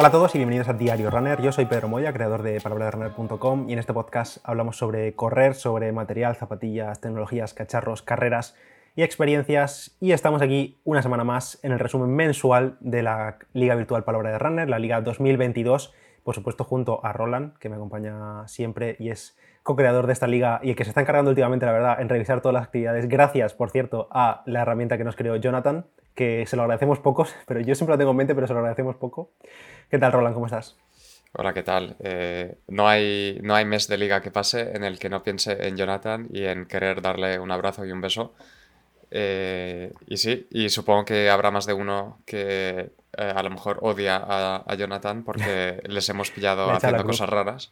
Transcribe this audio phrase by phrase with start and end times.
[0.00, 1.42] Hola a todos y bienvenidos a Diario Runner.
[1.42, 5.90] Yo soy Pedro Moya, creador de palabraderunner.com y en este podcast hablamos sobre correr, sobre
[5.90, 8.54] material, zapatillas, tecnologías, cacharros, carreras
[8.94, 9.96] y experiencias.
[9.98, 14.30] Y estamos aquí una semana más en el resumen mensual de la Liga Virtual Palabra
[14.30, 15.92] de Runner, la Liga 2022,
[16.22, 19.36] por supuesto junto a Roland, que me acompaña siempre y es
[19.68, 22.40] co-creador de esta liga y el que se está encargando últimamente, la verdad, en revisar
[22.40, 23.06] todas las actividades.
[23.06, 27.36] Gracias, por cierto, a la herramienta que nos creó Jonathan, que se lo agradecemos pocos,
[27.46, 29.30] pero yo siempre lo tengo en mente, pero se lo agradecemos poco.
[29.90, 30.32] ¿Qué tal, Roland?
[30.32, 30.78] ¿Cómo estás?
[31.34, 31.96] Hola, ¿qué tal?
[32.00, 35.68] Eh, no, hay, no hay mes de liga que pase en el que no piense
[35.68, 38.32] en Jonathan y en querer darle un abrazo y un beso.
[39.10, 43.80] Eh, y sí, y supongo que habrá más de uno que eh, a lo mejor
[43.82, 47.70] odia a, a Jonathan porque les hemos pillado haciendo cosas raras.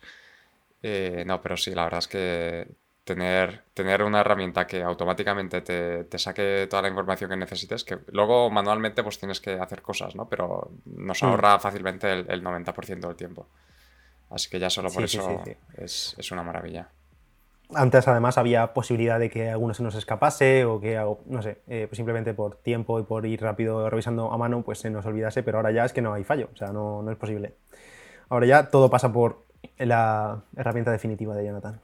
[0.89, 2.69] Eh, no, pero sí, la verdad es que
[3.03, 8.51] tener, tener una herramienta que automáticamente te, saque toda la información que necesites, que luego
[8.51, 10.29] manualmente pues tienes que hacer cosas, ¿no?
[10.29, 11.27] Pero nos mm.
[11.27, 13.49] ahorra fácilmente el, 90% del tiempo.
[14.31, 15.43] Así que ya solo por eso
[15.77, 16.89] es, una maravilla.
[17.75, 21.87] Antes además había posibilidad de que alguno se nos escapase o que, no sé, eh,
[21.89, 25.43] pues simplemente por tiempo y por ir rápido revisando a mano, pues se nos olvidase,
[25.43, 27.57] pero ahora ya es que no hay fallo, o sea, no, no es posible.
[28.29, 29.47] Ahora ya todo pasa por
[29.79, 31.81] la herramienta definitiva de Jonathan.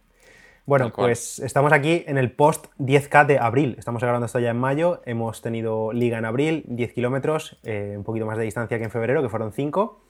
[0.65, 3.75] Bueno, pues estamos aquí en el post 10K de abril.
[3.79, 5.03] Estamos grabando esto ya en mayo.
[5.07, 8.91] Hemos tenido liga en abril, 10 kilómetros, eh, un poquito más de distancia que en
[8.93, 10.05] febrero, que fueron 5.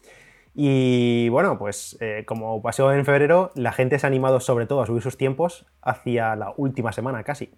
[0.54, 4.82] Y bueno, pues eh, como pasó en febrero, la gente se ha animado sobre todo
[4.82, 7.50] a subir sus tiempos hacia la última semana casi.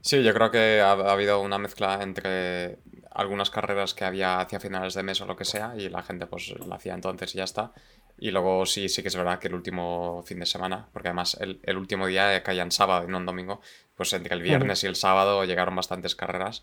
[0.00, 2.78] Sí, yo creo que ha, habido una mezcla entre
[3.10, 6.26] algunas carreras que había hacia finales de mes o lo que sea y la gente
[6.26, 7.72] pues la hacía entonces y ya está.
[8.18, 11.36] Y luego sí, sí que es verdad que el último fin de semana, porque además
[11.40, 13.60] el, el último día caía en sábado y no en domingo,
[13.94, 16.62] pues entre el viernes y el sábado llegaron bastantes carreras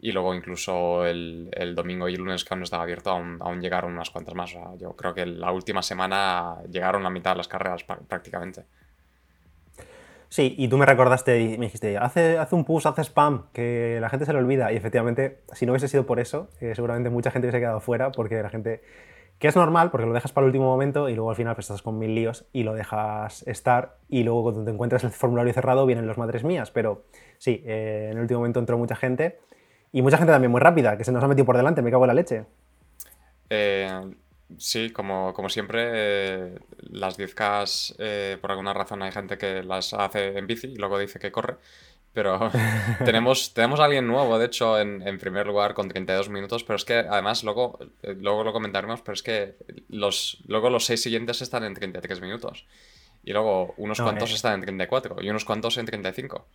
[0.00, 3.38] y luego incluso el, el, domingo y el lunes que aún no estaba abierto aún,
[3.40, 4.52] aún llegaron unas cuantas más.
[4.78, 8.64] yo creo que la última semana llegaron la mitad de las carreras prácticamente.
[10.28, 13.98] Sí, y tú me recordaste y me dijiste, hace, hace un push, hace spam, que
[14.00, 14.70] la gente se lo olvida.
[14.72, 18.12] Y efectivamente, si no hubiese sido por eso, eh, seguramente mucha gente hubiese quedado fuera,
[18.12, 18.82] porque la gente,
[19.38, 21.70] que es normal, porque lo dejas para el último momento y luego al final pues,
[21.70, 23.96] estás con mil líos y lo dejas estar.
[24.10, 26.70] Y luego cuando te encuentras el formulario cerrado vienen los madres mías.
[26.70, 27.04] Pero
[27.38, 29.38] sí, eh, en el último momento entró mucha gente
[29.92, 32.04] y mucha gente también muy rápida, que se nos ha metido por delante, me cago
[32.04, 32.44] en la leche.
[33.48, 33.88] Eh,
[34.56, 36.58] Sí, como, como siempre, eh,
[36.90, 40.98] las 10K, eh, por alguna razón hay gente que las hace en bici y luego
[40.98, 41.56] dice que corre.
[42.14, 42.50] Pero
[43.04, 46.76] tenemos, tenemos a alguien nuevo, de hecho, en, en, primer lugar con 32 minutos, pero
[46.76, 49.54] es que además luego, eh, luego lo comentaremos, pero es que
[49.88, 52.64] los, luego los seis siguientes están en 33 minutos.
[53.24, 56.46] Y luego unos cuantos están en 34 y unos cuantos en 35.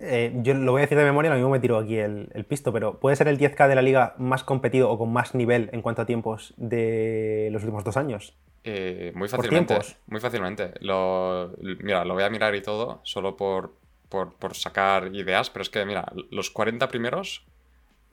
[0.00, 2.72] Eh, yo lo voy a decir de memoria, lo mismo me tiro aquí el, pisto,
[2.72, 5.82] pero ¿puede ser el 10K de la liga más competido o con más nivel en
[5.82, 8.34] cuanto a tiempos de los últimos dos años?
[8.64, 9.78] Eh, muy fácilmente.
[10.06, 10.72] Muy fácilmente.
[10.80, 13.74] Lo, mira, lo voy a mirar y todo, solo por,
[14.08, 17.44] por, sacar ideas, pero es que, mira, los 40 primeros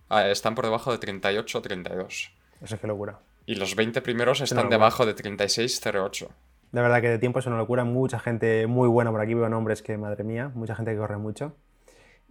[0.09, 2.31] ah, están por debajo de 38 32.
[2.61, 3.19] Eso es que locura.
[3.45, 6.29] Y los 20 primeros están debajo de 36 08.
[6.71, 7.83] De verdad que de tiempo es una locura.
[7.83, 9.33] Mucha gente muy buena por aquí.
[9.33, 11.55] Veo nombres que, madre mía, mucha gente que corre mucho.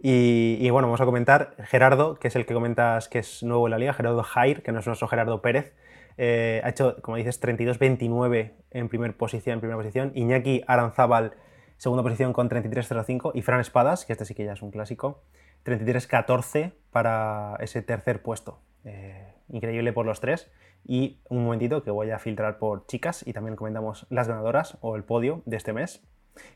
[0.02, 3.72] Y, bueno, vamos a comentar Gerardo, que es el que comentas que es nuevo en
[3.72, 5.74] la liga, Gerardo Jair, que no es nuestro Gerardo Pérez.
[6.16, 10.12] Eh, ha hecho, como dices, 32-29 en, primer posición, en primera posición.
[10.14, 11.34] Iñaki Aranzábal,
[11.76, 13.32] segunda posición con 33-05.
[13.34, 15.22] Y Fran Espadas, que este sí que ya es un clásico,
[15.66, 18.58] 33-14 para ese tercer puesto.
[18.84, 20.50] Eh, increíble por los tres.
[20.82, 24.96] Y un momentito que voy a filtrar por chicas y también comentamos las ganadoras o
[24.96, 26.02] el podio de este mes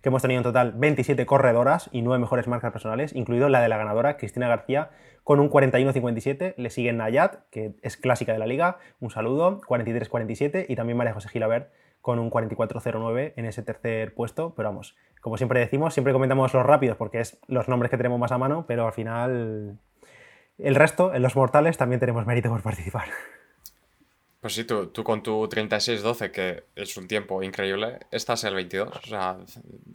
[0.02, 3.68] que hemos tenido en total 27 corredoras y 9 mejores marcas personales, incluido la de
[3.68, 4.90] la ganadora, Cristina García,
[5.22, 6.54] con un 41-57.
[6.56, 11.14] Le sigue Nayat, que es clásica de la liga, un saludo, 43-47, y también María
[11.14, 14.54] José Gilabert con un 44-09 en ese tercer puesto.
[14.54, 18.20] Pero vamos, como siempre decimos, siempre comentamos los rápidos porque es los nombres que tenemos
[18.20, 19.78] más a mano, pero al final
[20.58, 23.06] el resto, en los mortales, también tenemos mérito por participar.
[24.44, 28.94] Pues sí, tú, tú con tu 36-12, que es un tiempo increíble, estás el 22.
[28.94, 29.38] O sea,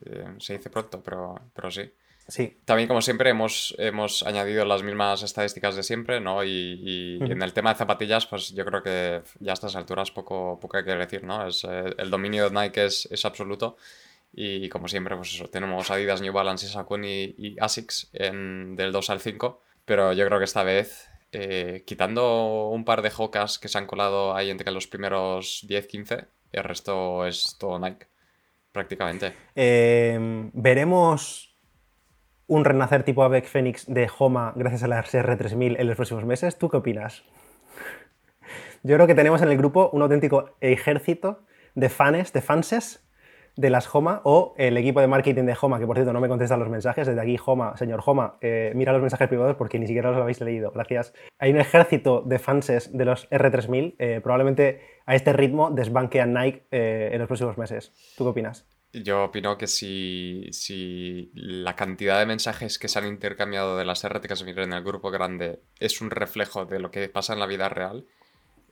[0.08, 1.92] eh, se dice pronto, pero, pero sí.
[2.28, 2.58] Sí.
[2.66, 6.44] También, como siempre, hemos, hemos añadido las mismas estadísticas de siempre, ¿no?
[6.44, 10.60] Y, en el tema de zapatillas, pues yo creo que ya a estas alturas poco,
[10.60, 11.48] poco hay que decir, ¿no?
[11.48, 13.78] Es, eh, el dominio de Nike es, es, absoluto.
[14.34, 19.12] Y como siempre, pues eso, tenemos Adidas, New Balance, Saucony y, Asics en, del 2
[19.12, 19.62] al 5.
[19.86, 23.86] Pero yo creo que esta vez eh, quitando un par de jocas que se han
[23.86, 28.08] colado ahí entre los primeros 10-15, el resto es todo Nike,
[28.72, 29.34] prácticamente.
[29.56, 31.58] Em, ¿Veremos
[32.48, 36.58] un renacer tipo Avec Phoenix de Homa gracias a la SR3000 en los próximos meses?
[36.58, 37.24] ¿Tú qué opinas?
[38.84, 41.44] Yo creo que tenemos en el grupo un auténtico ejército
[41.76, 43.09] de fans, de fanses
[43.60, 46.30] de las Homa o el equipo de marketing de Homa, que por cierto no me
[46.30, 47.06] contestan los mensajes.
[47.06, 50.40] Desde aquí, Homa, señor Homa, eh, mira los mensajes privados porque ni siquiera los habéis
[50.40, 50.72] leído.
[50.72, 51.14] Gracias.
[51.40, 53.96] Hay un ejército de fanses de los R3000.
[54.00, 57.92] Eh, probablemente a este ritmo desbanquean Nike eh, en los próximos meses.
[58.18, 58.66] ¿Tú qué opinas?
[58.94, 64.04] Yo opino que si, si, la cantidad de mensajes que se han intercambiado de las
[64.06, 67.70] R3000 en el grupo grande es un reflejo de lo que pasa en la vida
[67.70, 68.08] real,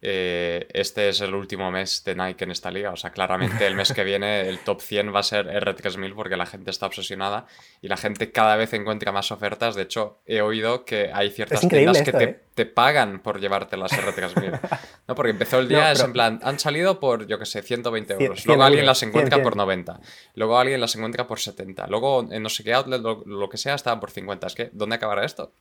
[0.01, 2.91] eh, este es el último mes de Nike en esta liga.
[2.91, 6.37] O sea, claramente el mes que viene el top 100 va a ser R3000 porque
[6.37, 7.45] la gente está obsesionada
[7.81, 9.75] y la gente cada vez encuentra más ofertas.
[9.75, 12.39] De hecho, he oído que hay ciertas tiendas que ¿eh?
[12.53, 14.59] te, pagan por llevarte las R3000.
[15.07, 15.15] ¿no?
[15.15, 18.45] Porque empezó el día, es en plan, han salido por, yo que sé, 120 euros.
[18.45, 19.99] Luego alguien las encuentra por 90.
[20.35, 21.87] Luego alguien las encuentra por 70.
[21.87, 24.47] Luego en no sé qué outlet, lo, lo que sea, estaban por 50.
[24.47, 25.53] Es que, ¿dónde acabará esto?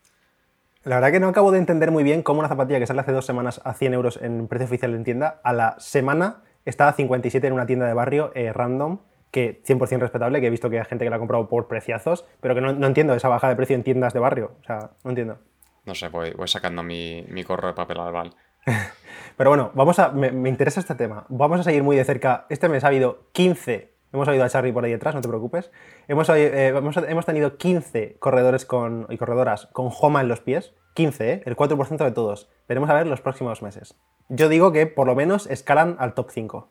[0.87, 3.11] La verdad que no acabo de entender muy bien cómo una zapatilla que sale hace
[3.11, 6.93] dos semanas a 100 euros en precio oficial en tienda, a la semana está a
[6.93, 9.00] 57 en una tienda de barrio eh, random,
[9.33, 12.25] que 100% respetable, que he visto que hay gente que la ha comprado por preciazos,
[12.41, 14.53] pero que no, entiendo esa baja de precio en tiendas de barrio.
[14.61, 15.41] O sea, no entiendo.
[15.87, 18.37] No sé, voy, sacando mi, mi corro de papel albal.
[19.37, 21.27] pero bueno, vamos a, me, me interesa este tema.
[21.29, 22.47] Vamos a seguir muy de cerca.
[22.49, 25.70] Este mes ha habido 15 Hemos oído a Charlie por ahí detrás, no te preocupes.
[26.08, 30.75] Hemos, eh, hemos, tenido 15 corredores con, y corredoras con Homa en los pies.
[30.94, 31.43] 15, ¿eh?
[31.44, 32.49] el 4% de todos.
[32.69, 33.97] Veremos a ver los próximos meses.
[34.29, 36.70] Yo digo que por lo menos escalan al top 5.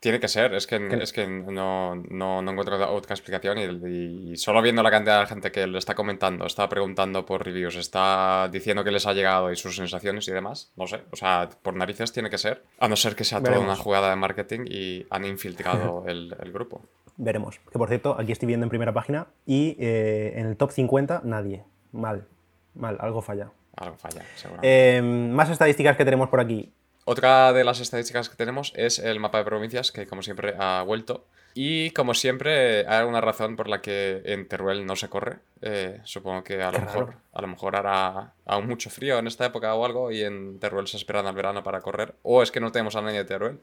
[0.00, 4.62] Tiene que ser, es que, es que no, no, no encuentro otra explicación y, solo
[4.62, 8.82] viendo la cantidad de gente que le está comentando, está preguntando por reviews, está diciendo
[8.82, 12.12] que les ha llegado y sus sensaciones y demás, no sé, o sea, por narices
[12.12, 15.26] tiene que ser, a no ser que sea toda una jugada de marketing y han
[15.26, 16.80] infiltrado el, el, grupo.
[17.18, 20.70] Veremos, que por cierto, aquí estoy viendo en primera página y eh, en el top
[20.70, 21.62] 50 nadie,
[21.92, 22.26] mal,
[22.74, 23.50] mal, algo falla.
[23.76, 24.96] Algo falla, seguramente.
[24.96, 26.72] Eh, más estadísticas que tenemos por aquí.
[27.10, 30.84] Otra de las estadísticas que tenemos es el mapa de provincias, que como siempre ha
[30.84, 31.26] vuelto.
[31.54, 35.38] Y como siempre, hay alguna razón por la que en Teruel no se corre.
[35.60, 39.44] Eh, supongo que a lo, mejor, a lo mejor hará aún mucho frío en esta
[39.44, 42.14] época o algo y en Teruel se esperan al verano para correr.
[42.22, 43.58] O es que no tenemos a nadie de Teruel.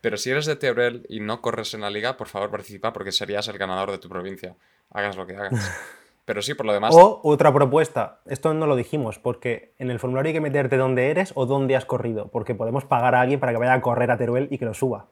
[0.00, 3.10] Pero si eres de Teruel y no corres en la liga, por favor participa porque
[3.10, 4.54] serías el ganador de tu provincia.
[4.92, 5.52] Hagas lo que hagas.
[6.24, 6.94] Pero sí, por lo demás.
[6.94, 11.10] O otra propuesta, esto no lo dijimos, porque en el formulario hay que meterte dónde
[11.10, 14.10] eres o dónde has corrido, porque podemos pagar a alguien para que vaya a correr
[14.10, 15.06] a Teruel y que lo suba.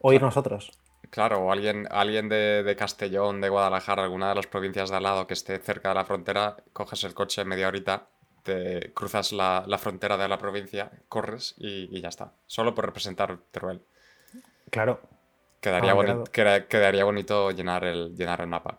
[0.00, 0.70] O ir nosotros.
[1.10, 5.26] Claro, o alguien, alguien de, Castellón, de Guadalajara, alguna de las provincias de al lado
[5.26, 8.08] que esté cerca de la frontera, coges el coche media horita,
[8.42, 12.32] te cruzas la, frontera de la provincia, corres y, ya está.
[12.46, 13.82] Solo por representar Teruel.
[14.70, 15.00] Claro.
[15.60, 18.78] Quedaría, quedaría bonito llenar el, llenar el mapa.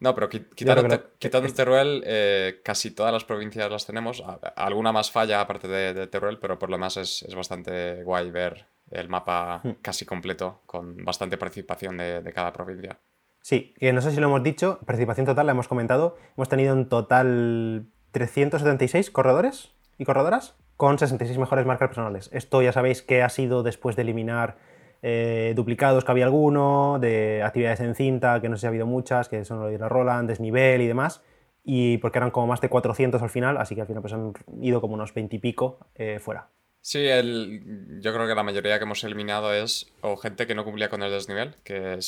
[0.00, 4.22] No, pero quitando, Teruel, eh, casi todas las provincias las tenemos.
[4.56, 9.08] Alguna más falla aparte de, Teruel, pero por lo demás es, bastante guay ver el
[9.08, 9.70] mapa hmm.
[9.82, 12.98] casi completo con bastante participación de, cada provincia.
[13.42, 16.16] Sí, y no sé si lo hemos dicho, participación total la hemos comentado.
[16.36, 22.30] Hemos tenido en total 376 corredores y corredoras con 66 mejores marcas personales.
[22.32, 24.58] Esto ya sabéis que ha sido después de eliminar
[25.02, 28.86] eh, duplicados que había alguno, de actividades en cinta, que no sé si ha habido
[28.86, 31.22] muchas, que son lo de Roland, desnivel y demás,
[31.64, 34.32] y porque eran como más de 400 al final, así que al final pues han
[34.60, 36.48] ido como unos 20 y pico eh, fuera.
[36.80, 40.64] Sí, el, yo creo que la mayoría que hemos eliminado es o gente que no
[40.64, 41.98] cumplía con el desnivel, que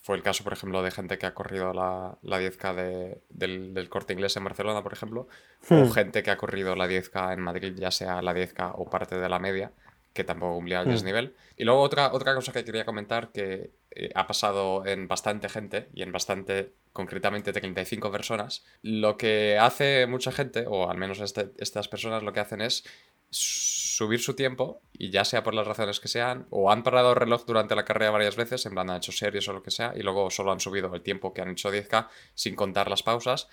[0.00, 4.12] fue el caso, por ejemplo, de gente que ha corrido la, la 10K del, corte
[4.12, 5.28] inglés en Barcelona, por ejemplo,
[5.70, 5.90] o hmm.
[5.92, 9.28] gente que ha corrido la 10K en Madrid, ya sea la 10K o parte de
[9.28, 9.72] la media
[10.14, 10.90] que tampoco cumplía el hmm.
[10.90, 11.34] desnivel.
[11.56, 15.88] Y luego otra, otra cosa que quería comentar que eh, ha pasado en bastante gente
[15.92, 21.50] y en bastante, concretamente 35 personas, lo que hace mucha gente, o al menos este,
[21.58, 22.84] estas personas lo que hacen es
[23.30, 27.16] subir su tiempo y ya sea por las razones que sean, o han parado el
[27.16, 29.92] reloj durante la carrera varias veces, en plan han hecho series o lo que sea,
[29.96, 33.48] y luego solo han subido el tiempo que han hecho 10K sin contar las pausas.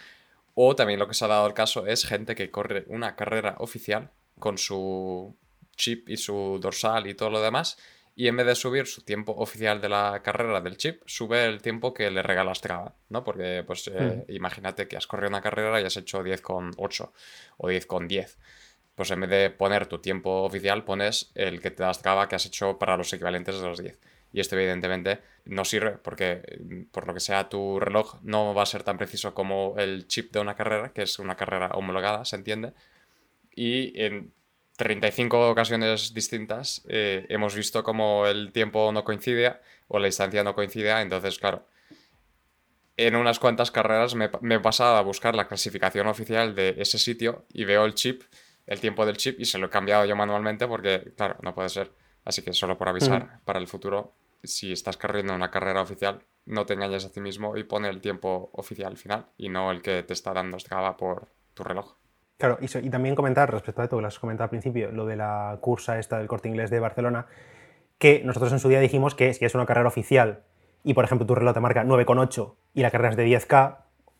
[0.54, 3.56] O también lo que se ha dado el caso es gente que corre una carrera
[3.60, 5.36] oficial con su
[5.82, 7.78] chip y su dorsal y todo lo demás.
[8.16, 11.62] Y en vez de subir su tiempo oficial de la carrera del chip, sube el
[11.62, 13.24] tiempo que le regala Strava, ¿no?
[13.24, 14.32] Porque, pues, eh, hmm.
[14.32, 17.12] imagínate que has corrido una carrera y has hecho 10,8
[17.58, 18.38] o 10,10.
[18.96, 22.36] Pues en vez de poner tu tiempo oficial, pones el que te da Strava que
[22.36, 23.98] has hecho para los equivalentes de los 10.
[24.34, 26.42] Y esto, evidentemente, no sirve porque,
[26.92, 30.32] por lo que sea, tu reloj no va a ser tan preciso como el chip
[30.34, 32.74] de una carrera, que es una carrera homologada, se entiende.
[33.56, 34.34] Y en
[34.78, 40.56] 35 ocasiones distintas eh, hemos visto como el tiempo no coincide o la distancia no
[40.56, 41.68] coincide, entonces claro,
[42.98, 46.98] en unas cuantas carreras me, me he pasado a buscar la clasificación oficial de ese
[46.98, 48.24] sitio y veo el chip
[48.72, 51.70] el tiempo del chip y se lo he cambiado yo manualmente porque, claro, no puede
[51.70, 51.92] ser.
[52.24, 54.14] Así que solo por avisar para el futuro,
[54.44, 58.00] si estás corriendo una carrera oficial, no te engañes a ti mismo y pone el
[58.00, 61.96] tiempo oficial final y no el que te está dando Strava por tu reloj.
[62.42, 65.60] Claro, y, también comentar respecto a que lo has comentado al principio, lo de la
[65.62, 67.28] cursa esta del corte inglés de Barcelona,
[68.00, 70.42] que nosotros en su día dijimos que si es una carrera oficial
[70.84, 73.78] y por ejemplo tu reloj te marca 9,8 y la carrera es de 10K,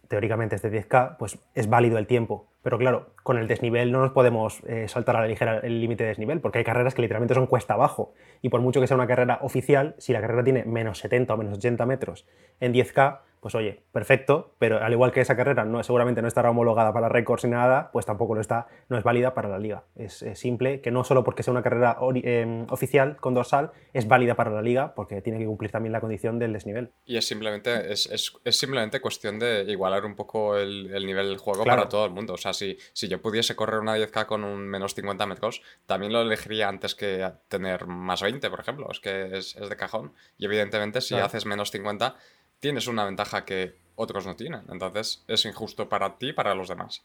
[0.08, 2.46] teóricamente es de 10K, pues es válido el tiempo.
[2.62, 6.04] Pero claro, con el desnivel no nos podemos eh, saltar a la ligera el límite
[6.04, 8.14] de desnivel, porque hay carreras que literalmente son cuesta abajo.
[8.44, 11.38] Y por mucho que sea una carrera oficial, si la carrera tiene menos 70 o
[11.38, 12.28] menos 80 metros
[12.60, 16.52] en 10K, pues oye, perfecto, pero al igual que esa carrera no, seguramente no estará
[16.52, 19.84] homologada para récords ni nada, pues tampoco lo está, no es válida para la liga.
[19.96, 24.36] Es, simple que no solo porque sea una carrera em, oficial con dorsal, es válida
[24.36, 26.92] para la liga, porque tiene que cumplir también la condición del desnivel.
[27.04, 31.40] Y es simplemente, es, es, simplemente cuestión de igualar un poco el, el nivel del
[31.40, 32.34] juego para todo el mundo.
[32.34, 36.14] O sea, si, si yo pudiese correr una 10K con un menos 50 metros, también
[36.14, 38.88] lo elegiría antes que tener más 20, por ejemplo.
[38.92, 40.14] Es que es, de cajón.
[40.38, 42.16] Y evidentemente, si haces menos 50
[42.62, 44.62] tienes una ventaja que otros no tienen.
[44.70, 47.04] Entonces es injusto para ti y para los demás.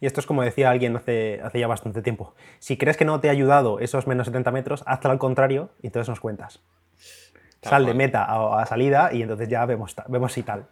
[0.00, 2.34] Y esto es como decía alguien hace, hace ya bastante tiempo.
[2.60, 5.88] Si crees que no te ha ayudado esos menos 70 metros, hazlo al contrario y
[5.88, 6.60] entonces nos cuentas.
[7.60, 10.66] Sal de meta a, salida y entonces ya vemos, vemos si tal.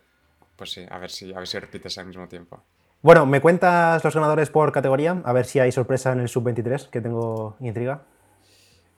[0.57, 2.63] Pues sí, a ver si, a ver si repites al mismo tiempo.
[3.03, 5.21] Bueno, ¿me cuentas los ganadores por categoría?
[5.25, 8.03] A ver si hay sorpresa en el sub-23, que tengo intriga.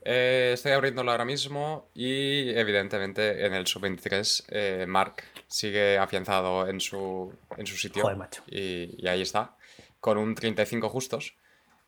[0.09, 6.79] Eh, estoy abriéndolo ahora mismo y evidentemente en el sub-23 eh, Mark sigue afianzado en
[6.81, 8.05] su, en su sitio.
[8.05, 8.45] Joder, macho.
[8.47, 9.57] Y, ahí está,
[9.99, 11.35] con un 35 justos.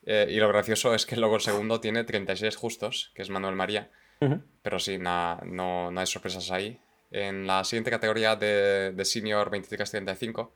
[0.04, 3.54] Eh, y lo gracioso es que luego el segundo tiene 36 justos, que es Manuel
[3.54, 3.88] María.
[4.62, 6.80] Pero sí, no, no, hay sorpresas ahí.
[7.12, 10.50] En la siguiente categoría de, de Senior 23-35,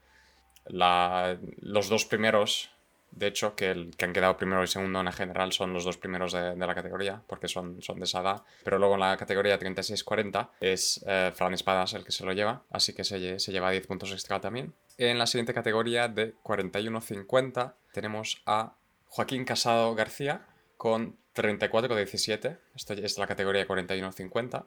[0.67, 2.71] los dos primeros
[3.13, 5.99] de hecho, que, el, que han quedado primero y segundo en general son los dos
[5.99, 8.43] primeros de, la categoría, porque son, son de esa edad.
[8.65, 12.63] Pero luego en la categoría 36-40 es eh, Fran Espadas el que se lo lleva,
[12.71, 14.73] así que se, se lleva 10 puntos extra también.
[14.99, 18.75] En la siguiente categoría de 41-50 tenemos a
[19.09, 22.59] Joaquín Casado García con 34-17.
[22.75, 24.65] Esta es la categoría 41-50.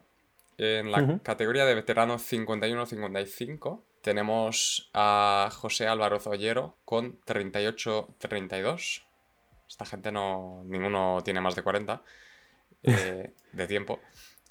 [0.58, 9.02] En la categoría de veterano 51-55 tenemos a José Álvaro Zollero con 38-32.
[9.68, 10.62] Esta gente no.
[10.66, 12.04] Ninguno tiene más de 40
[12.84, 14.00] eh, de tiempo.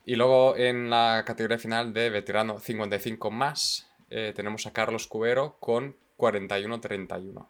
[0.05, 5.57] Y luego en la categoría final de veterano 55 más, eh, tenemos a Carlos Cubero
[5.61, 7.47] con 41-31.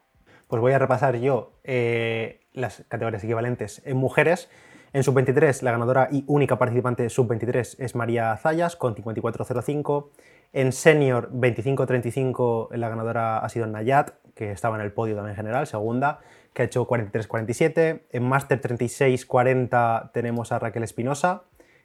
[0.47, 4.47] Pues voy a repasar yo eh, las categorías equivalentes en mujeres.
[4.95, 10.07] En sub-23, la ganadora y única participante sub-23 es María Zayas con 54-05.
[10.53, 15.35] En senior 25-35 la ganadora ha sido Nayat, que estaba en el podio también en
[15.35, 16.21] general, segunda,
[16.53, 18.03] que ha hecho 43-47.
[18.09, 21.43] En máster 36-40 tenemos a Raquel Espinosa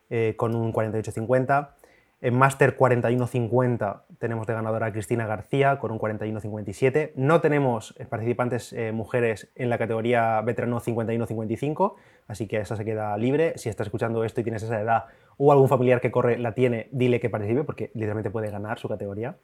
[0.09, 1.71] eh, con un 48-50.
[2.23, 7.13] En Máster 41-50 tenemos de ganadora a Cristina García con un 41-57.
[7.15, 11.95] No tenemos eh, participantes eh, mujeres en la categoría veterano 51-55,
[12.29, 13.57] así que esa se queda libre.
[13.57, 15.07] Si estás escuchando esto y tienes esa edad
[15.39, 18.89] o algún familiar que corre la tiene, dile que participe porque literalmente puede ganar su
[18.89, 19.39] categoría.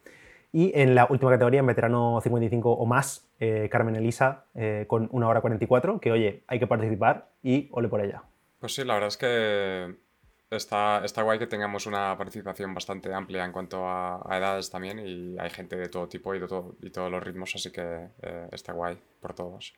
[0.53, 4.45] Y en la última categoría, en veterano 55 o más, eh, Carmen Elisa
[4.87, 8.23] con una hora 44, que oye, hay que participar y ole por ella.
[8.61, 10.06] Pues sí, la verdad es que
[10.49, 15.37] Está, está guay que tengamos una participación bastante amplia en cuanto a, edades también y
[15.39, 18.49] hay gente de todo tipo y de todo, y todos los ritmos, así que eh,
[18.53, 19.75] está guay por todos.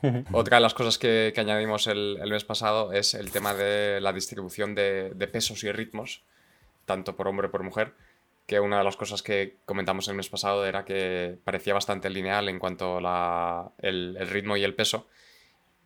[0.32, 4.76] Otra de las cosas que, añadimos el, mes pasado es el tema de la distribución
[4.76, 6.22] de, pesos y ritmos,
[6.86, 7.94] tanto por hombre como por mujer,
[8.46, 12.48] que una de las cosas que comentamos el mes pasado era que parecía bastante lineal
[12.48, 15.08] en cuanto a el, el ritmo y el peso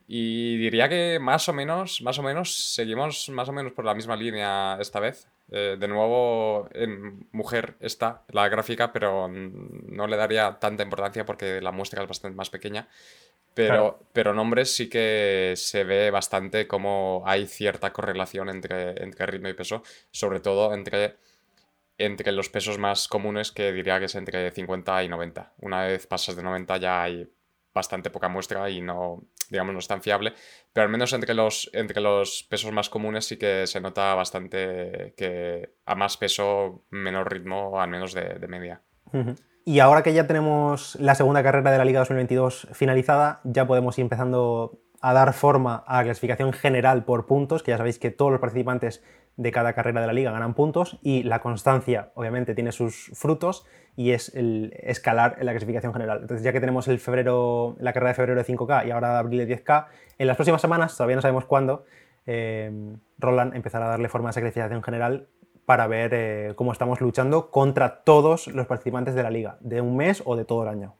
[0.07, 3.93] y diría que más o menos, más o menos, seguimos más o menos por la
[3.93, 5.27] misma línea esta vez.
[5.51, 11.59] Eh, de nuevo, en mujer está la gráfica, pero no le daría tanta importancia porque
[11.61, 12.87] la muestra es bastante más pequeña.
[13.53, 19.25] Pero, pero en hombres sí que se ve bastante como hay cierta correlación entre, entre
[19.25, 21.15] ritmo y peso, sobre todo entre,
[21.97, 25.53] entre los pesos más comunes, que diría que es entre 50 y 90.
[25.61, 27.27] Una vez pasas de 90 ya hay
[27.77, 30.33] bastante poca muestra y no, digamos, no es tan fiable,
[30.73, 35.13] pero al menos entre los, entre los pesos más comunes sí que se nota bastante
[35.15, 38.81] que a más peso, menor ritmo, al menos de, media.
[39.65, 43.97] Y ahora que ya tenemos la segunda carrera de la Liga 2022 finalizada, ya podemos
[43.97, 48.11] ir empezando a dar forma a la clasificación general por puntos, que ya sabéis que
[48.11, 49.03] todos los participantes
[49.37, 53.65] de cada carrera de la liga ganan puntos y la constancia obviamente tiene sus frutos
[53.95, 56.19] y es el escalar en la clasificación general.
[56.21, 59.17] Entonces ya que tenemos el febrero, la carrera de febrero de 5K y ahora de
[59.17, 61.85] abril de 10K, en las próximas semanas, todavía no sabemos cuándo,
[62.25, 65.27] eh, Roland empezará a darle forma a esa clasificación general
[65.65, 69.97] para ver eh, cómo estamos luchando contra todos los participantes de la liga, de un
[69.97, 70.95] mes o de todo el año.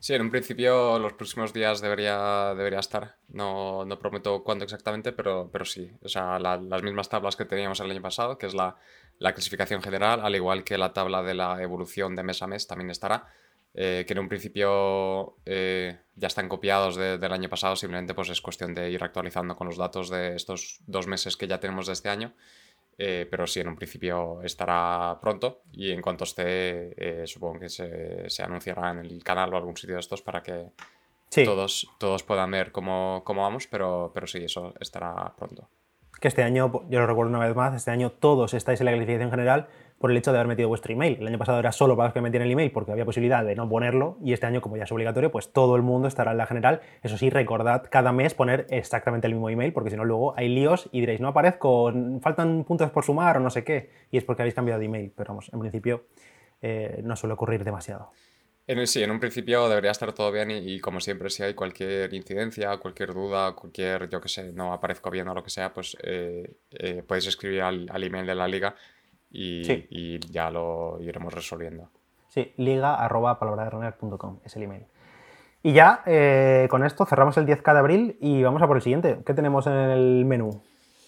[0.00, 3.16] Sí, en un principio los próximos días debería, debería estar.
[3.28, 5.90] No, no prometo cuándo exactamente, pero, pero sí.
[6.02, 8.76] O sea, las mismas tablas que teníamos el año pasado, que es la,
[9.18, 12.66] la, clasificación general, al igual que la tabla de la evolución de mes a mes,
[12.66, 13.26] también estará.
[13.74, 18.40] Eh, que en un principio eh, ya están copiados del año pasado, simplemente pues es
[18.40, 21.92] cuestión de ir actualizando con los datos de estos dos meses que ya tenemos de
[21.92, 22.34] este año.
[23.02, 27.70] Eh, pero sí, en un principio estará pronto y en cuanto esté, eh, supongo que
[27.70, 30.66] se, se, anunciará en el canal o algún sitio de estos para que
[31.46, 35.70] todos, todos puedan ver cómo, cómo vamos, pero, pero sí, eso estará pronto.
[36.20, 38.92] Que este año, yo lo recuerdo una vez más, este año todos estáis en la
[38.92, 39.68] clasificación general
[40.00, 41.18] por el hecho de haber metido vuestro email.
[41.20, 43.54] El año pasado era solo para los que metían el email porque había posibilidad de
[43.54, 46.38] no ponerlo y este año, como ya es obligatorio, pues todo el mundo estará en
[46.38, 46.80] la general.
[47.02, 50.48] Eso sí, recordad cada mes poner exactamente el mismo email porque si no luego hay
[50.48, 51.92] líos y diréis, no aparezco,
[52.22, 53.90] faltan puntos por sumar o no sé qué.
[54.10, 56.04] Y es porque habéis cambiado de email, pero vamos, en principio
[56.62, 58.10] eh, no suele ocurrir demasiado.
[58.86, 62.74] sí, en un principio debería estar todo bien y, como siempre, si hay cualquier incidencia,
[62.78, 66.54] cualquier duda, cualquier, yo que sé, no aparezco bien o lo que sea, pues eh,
[66.70, 68.74] eh, podéis escribir al, al, email de la liga
[69.30, 71.90] y, ya lo iremos resolviendo.
[72.28, 73.38] Sí, liga arroba
[74.44, 74.86] es el email.
[75.62, 78.82] Y ya eh, con esto cerramos el 10K de abril y vamos a por el
[78.82, 79.18] siguiente.
[79.26, 80.62] ¿Qué tenemos en el menú?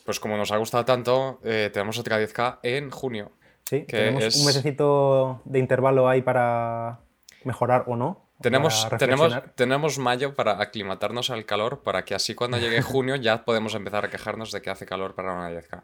[0.04, 3.32] Pues como nos ha gustado tanto, eh, tenemos otra 10K en junio.
[3.62, 7.00] Sí, tenemos un mesecito de intervalo ahí para
[7.44, 8.28] mejorar o no.
[8.40, 13.44] Tenemos, tenemos, tenemos mayo para aclimatarnos al calor, para que así cuando llegue junio ya
[13.44, 15.82] podemos empezar a quejarnos de que hace calor para una 10K,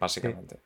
[0.00, 0.58] básicamente.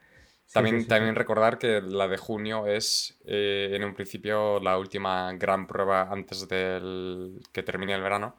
[0.53, 5.67] También, también recordar que la de junio es eh, en un principio la última gran
[5.67, 8.37] prueba antes del que termine el verano.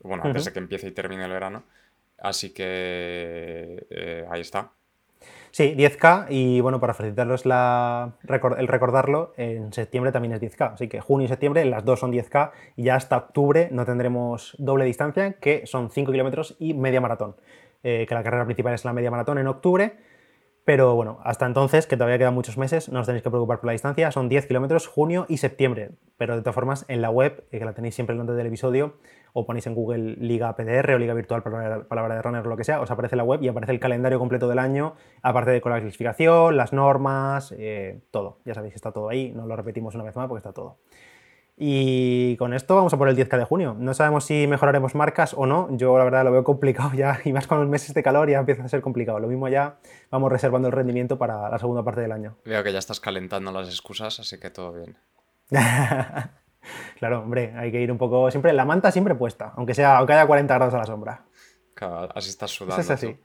[0.00, 1.64] Bueno, antes de que empiece y termine el verano.
[2.18, 4.70] Así que eh, ahí está.
[5.50, 10.74] Sí, 10K y bueno, para facilitaros la, el recordarlo, en septiembre también es 10K.
[10.74, 14.56] Así que junio y septiembre las dos son 10K y ya hasta octubre no tendremos
[14.58, 17.36] doble distancia, que son 5 kilómetros y media maratón.
[17.84, 19.96] Eh, que la carrera principal es la media maratón en octubre
[20.64, 23.66] pero bueno, hasta entonces, que todavía quedan muchos meses, no os tenéis que preocupar por
[23.66, 25.90] la distancia, son 10 kilómetros junio y septiembre.
[26.18, 28.94] Pero de todas formas, en la web, eh, que la tenéis siempre delante del episodio,
[29.32, 32.64] o ponéis en Google Liga PDR o Liga Virtual Palabra de Runner o lo que
[32.64, 35.72] sea, os aparece la web y aparece el calendario completo del año, aparte de con
[35.72, 38.38] la clasificación, las normas, eh, todo.
[38.44, 40.78] Ya sabéis que está todo ahí, no lo repetimos una vez más porque está todo.
[41.64, 43.76] Y con esto vamos a por el 10K de junio.
[43.78, 45.68] No sabemos si mejoraremos marcas o no.
[45.70, 48.40] Yo la verdad lo veo complicado ya, y más con los meses de calor ya
[48.40, 49.20] empieza a ser complicado.
[49.20, 49.76] Lo mismo ya
[50.10, 52.36] vamos reservando el rendimiento para la segunda parte del año.
[52.44, 54.96] Veo que ya estás calentando las excusas, así que todo bien.
[56.98, 60.14] claro, hombre, hay que ir un poco siempre, la manta siempre puesta, aunque sea, aunque
[60.14, 61.26] haya 40 grados a la sombra.
[61.74, 62.80] Claro, así estás sudando.
[62.80, 63.16] es así.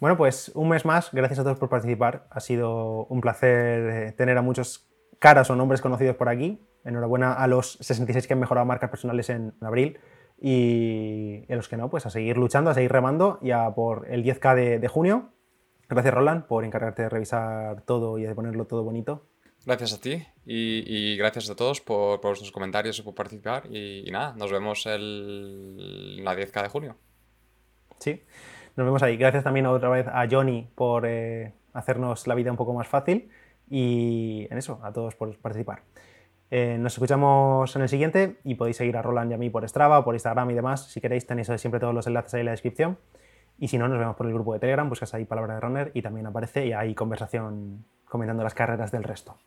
[0.00, 2.26] Bueno, pues un mes más, gracias a todos por participar.
[2.28, 4.86] Ha sido un placer eh, tener a muchos
[5.18, 6.60] caras o nombres conocidos por aquí.
[6.84, 9.98] Enhorabuena a los 66 que han mejorado marcas personales en abril
[10.40, 14.06] y a los que no, pues a seguir luchando, a seguir remando y a por
[14.10, 15.30] el 10K de, junio.
[15.88, 19.26] Gracias Roland por encargarte de revisar todo y de ponerlo todo bonito.
[19.64, 23.64] Gracias a ti y, gracias a todos por, por, vuestros comentarios y por participar.
[23.70, 26.96] Y, nada, nos vemos el, la 10K de junio.
[27.98, 28.22] Sí,
[28.76, 29.16] nos vemos ahí.
[29.16, 33.30] Gracias también otra vez a Johnny por eh, hacernos la vida un poco más fácil.
[33.70, 35.82] Y en eso, a todos por participar.
[36.50, 39.68] Eh, nos escuchamos en el siguiente y podéis seguir a Roland y a mí por
[39.68, 40.86] Strava, por Instagram y demás.
[40.90, 42.98] Si queréis, tenéis siempre todos los enlaces ahí en la descripción.
[43.58, 45.90] Y si no, nos vemos por el grupo de Telegram, buscas ahí palabra de runner
[45.94, 49.38] y también aparece y hay conversación comentando las carreras del resto.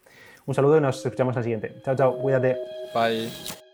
[0.46, 1.76] Un saludo y nos escuchamos el siguiente.
[1.84, 2.58] Chao, chao, cuídate.
[2.94, 3.67] Bye.